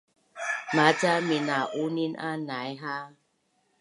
[0.75, 2.95] maca mina’unin a nai ha